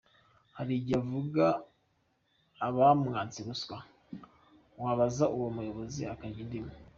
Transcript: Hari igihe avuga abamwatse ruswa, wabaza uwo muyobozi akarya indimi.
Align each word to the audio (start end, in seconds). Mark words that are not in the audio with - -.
Hari 0.57 0.71
igihe 0.79 0.97
avuga 1.03 1.45
abamwatse 2.67 3.39
ruswa, 3.47 3.77
wabaza 4.81 5.25
uwo 5.35 5.47
muyobozi 5.55 6.01
akarya 6.13 6.41
indimi. 6.45 6.73